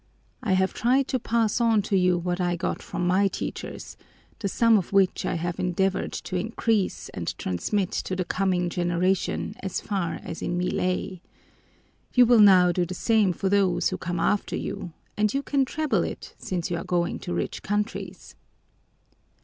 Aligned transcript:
"I 0.41 0.53
have 0.53 0.73
tried 0.73 1.07
to 1.09 1.19
pass 1.19 1.61
on 1.61 1.83
to 1.83 1.95
you 1.95 2.17
what 2.17 2.41
I 2.41 2.55
got 2.55 2.81
from 2.81 3.05
my 3.05 3.27
teachers, 3.27 3.97
the 4.39 4.47
sum 4.47 4.75
of 4.79 4.91
which 4.91 5.27
I 5.27 5.35
have 5.35 5.59
endeavored 5.59 6.11
to 6.13 6.35
increase 6.35 7.09
and 7.09 7.37
transmit 7.37 7.91
to 8.05 8.15
the 8.15 8.25
coming 8.25 8.67
generation 8.71 9.53
as 9.59 9.79
far 9.79 10.19
as 10.23 10.41
in 10.41 10.57
me 10.57 10.71
lay. 10.71 11.21
You 12.15 12.25
will 12.25 12.39
now 12.41 12.71
do 12.71 12.83
the 12.83 12.95
same 12.95 13.31
for 13.31 13.47
those 13.47 13.89
who 13.89 13.97
come 13.99 14.19
after 14.19 14.55
you, 14.55 14.91
and 15.17 15.31
you 15.35 15.43
can 15.43 15.65
treble 15.65 16.03
it, 16.03 16.33
since 16.39 16.71
you 16.71 16.77
are 16.77 16.83
going 16.83 17.19
to 17.19 17.33
rich 17.35 17.61
countries." 17.61 18.33